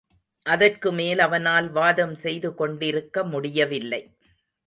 அதற்கு 0.45 0.89
மேல் 0.91 1.19
அவனால் 1.19 1.67
வாதம் 1.71 2.15
செய்து 2.15 2.49
கொண்டிருக்க 2.55 3.23
முடியவில்லை. 3.23 4.01